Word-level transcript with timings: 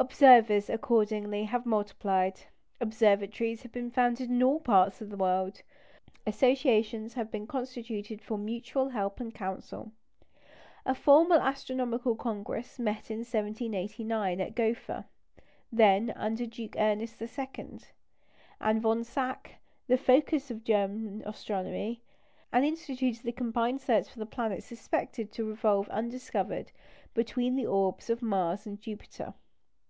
Observers, 0.00 0.70
accordingly, 0.70 1.42
have 1.46 1.66
multiplied; 1.66 2.42
observatories 2.80 3.62
have 3.62 3.72
been 3.72 3.90
founded 3.90 4.30
in 4.30 4.40
all 4.44 4.60
parts 4.60 5.00
of 5.00 5.10
the 5.10 5.16
world; 5.16 5.62
associations 6.24 7.14
have 7.14 7.32
been 7.32 7.48
constituted 7.48 8.22
for 8.22 8.38
mutual 8.38 8.90
help 8.90 9.18
and 9.18 9.34
counsel. 9.34 9.90
A 10.86 10.94
formal 10.94 11.40
astronomical 11.40 12.14
congress 12.14 12.78
met 12.78 13.10
in 13.10 13.18
1789 13.26 14.40
at 14.40 14.54
Gotha 14.54 15.06
then, 15.72 16.12
under 16.14 16.46
Duke 16.46 16.76
Ernest 16.78 17.20
II. 17.20 17.80
and 18.60 18.80
Von 18.80 19.02
Zach, 19.02 19.56
the 19.88 19.98
focus 19.98 20.48
of 20.48 20.62
German 20.62 21.24
astronomy 21.26 22.04
and 22.52 22.64
instituted 22.64 23.26
a 23.26 23.32
combined 23.32 23.80
search 23.80 24.08
for 24.08 24.20
the 24.20 24.26
planet 24.26 24.62
suspected 24.62 25.32
to 25.32 25.44
revolve 25.48 25.88
undiscovered 25.88 26.70
between 27.14 27.56
the 27.56 27.66
orbits 27.66 28.08
of 28.08 28.22
Mars 28.22 28.64
and 28.64 28.80
Jupiter. 28.80 29.34